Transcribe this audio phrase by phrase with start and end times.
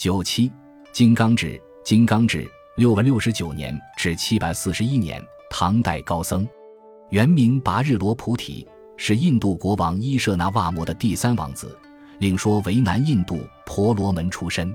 [0.00, 0.50] 九七，
[0.94, 6.48] 金刚智，金刚智，六百六十九年至七百四十一年，唐代高僧，
[7.10, 8.66] 原名拔日罗菩提，
[8.96, 11.78] 是印度国王伊舍那瓦摩的第三王子，
[12.18, 14.74] 另说为南印度婆罗门出身。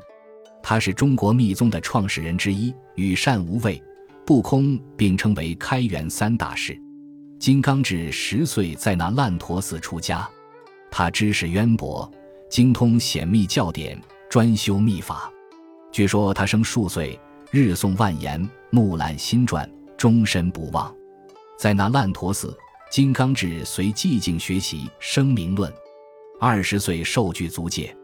[0.62, 3.82] 他是中国密宗的创始人之一，与善无畏、
[4.28, 6.80] 不空并称为开元三大士。
[7.40, 10.30] 金刚智十岁在那烂陀寺出家，
[10.92, 12.08] 他知识渊博，
[12.48, 14.00] 精通显密教典，
[14.36, 15.32] 专修密法。
[15.94, 17.18] 据说他生数岁，
[17.52, 20.94] 日诵万言，目览心传，终身不忘。
[21.58, 22.54] 在那烂陀寺，
[22.92, 25.72] 金刚智随寂静学习《声明论》，
[26.38, 27.96] 二十岁受具足戒。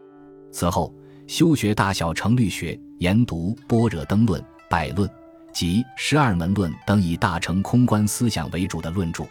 [0.50, 0.94] 此后
[1.26, 4.40] 修学大小乘律学，研读《般若灯论》
[4.70, 5.06] 《百论》。
[5.52, 9.24] 及十二门论等以大乘空观思想为主的论著，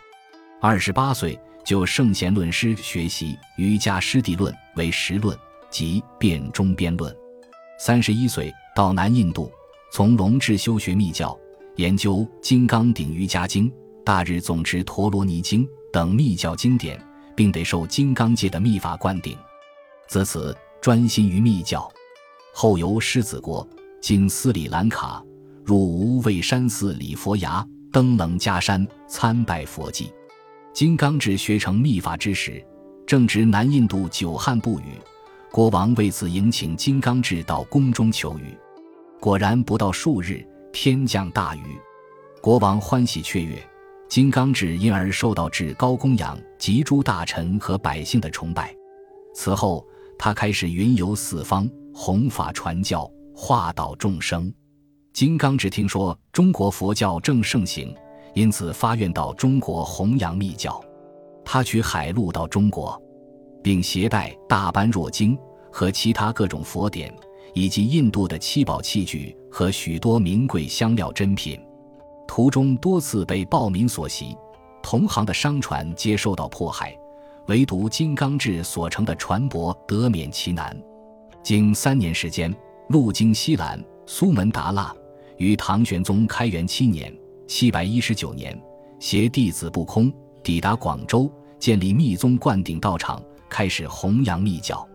[0.62, 5.36] 二十八岁就圣贤论师学习瑜伽师地论为实论
[5.71, 7.16] 即辩中辩论，
[7.80, 9.49] 三十一岁到南印度
[9.91, 11.35] 从龙智修学密教，
[11.77, 13.72] 研究金刚顶瑜伽经、
[14.05, 17.02] 大日总持陀罗尼经等密教经典，
[17.36, 19.36] 并得受金刚界的密法灌顶，
[20.08, 21.89] 自此专心于密教。
[22.53, 23.67] 后游狮子国
[24.02, 25.23] （经斯里兰卡）。
[25.63, 30.11] 入无畏山寺礼佛崖，登楞伽山参拜佛迹。
[30.73, 32.61] 金刚智学成密法之时，
[33.06, 35.00] 正值南印度久旱不雨，
[35.52, 38.57] 国王为此迎请金刚智到宫中求雨。
[39.19, 41.77] 果然不到数日，天降大雨，
[42.41, 43.61] 国王欢喜雀跃，
[44.07, 48.73] 金刚智因而受到至高供养及诸大臣和百姓的崇拜。
[49.35, 49.85] 此后，
[50.17, 54.52] 他开始云游四方，弘法传教，化导众生。
[55.11, 57.94] 金刚智听说中国佛教正盛行，
[58.33, 60.81] 因此发愿到中国弘扬密教。
[61.44, 62.99] 他取海路到中国，
[63.62, 65.38] 并携带大般若经
[65.72, 67.14] 和其他各种佛典，
[67.54, 71.59] 以及印度的七宝器具和许多名贵香料珍品。
[72.28, 74.36] 途中多次被暴民所袭，
[74.81, 76.97] 同行的商船皆受到迫害，
[77.47, 80.75] 唯独金刚智所乘的船舶得免其难。
[81.44, 82.56] 经三年时间，
[82.90, 84.94] 路经西兰、苏门答腊。
[85.38, 87.12] 于唐玄宗开元七年
[87.47, 88.58] （七百一十九年），
[89.00, 94.88] 携弟子不空抵达广州，建立密宗灌顶道场，开始弘扬密教。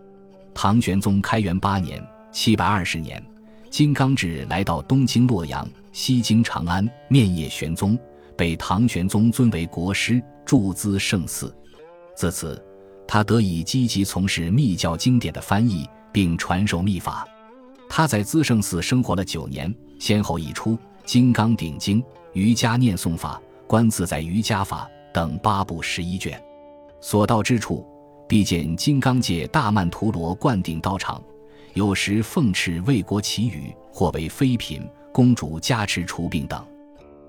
[0.53, 2.03] 唐玄宗开元八年
[2.33, 3.23] （七百二十年），
[3.69, 7.97] 金刚智来到东京洛阳、西京长安，面谒玄宗，
[8.35, 11.55] 被唐玄宗尊为国师，驻资圣寺。
[12.15, 12.59] 自此，
[13.07, 17.27] 他得以积极从事密教经典的翻译，并传授密法。
[17.87, 20.71] 他在资圣寺生活了九年，先后译出
[21.05, 22.01] 《金刚顶经》
[22.33, 26.41] 《瑜伽念诵法》《观自在瑜伽法》等八部十一卷。
[26.99, 27.85] 所到之处，
[28.27, 31.23] 必见金刚界大曼陀罗灌顶道场，
[31.73, 34.81] 有时奉敕为国祈雨，或为妃嫔、
[35.13, 36.61] 公主加持除病等。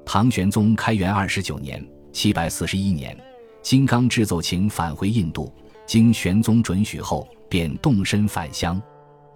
[0.05, 3.17] 唐玄宗开元二十九年（七百四十一年），
[3.63, 5.53] 金刚智奏请返回印度，
[5.87, 8.81] 经玄宗准许后，便动身返乡。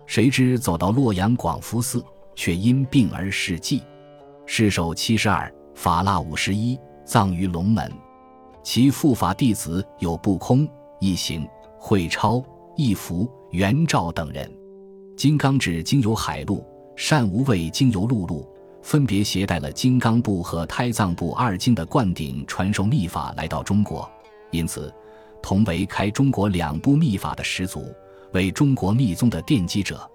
[0.05, 3.81] 谁知走到洛阳广福寺，却因病而逝寂。
[4.47, 7.91] 世寿七十二，法腊五十一，葬于龙门。
[8.65, 10.69] 其护法弟子有不空、
[11.03, 11.45] 一行、
[11.81, 12.41] 慧超、
[12.77, 14.49] 一福、元照等人。
[15.17, 16.65] 金刚指经由海路，
[16.95, 18.49] 善无畏经由陆路，
[18.83, 24.09] 分别携带了金刚部和胎藏部二经的灌顶传授秘法来到中国，
[24.53, 24.95] 因此
[25.43, 27.85] 同为开中国两部秘法的始祖。
[28.33, 30.09] 为中国密宗的奠基者。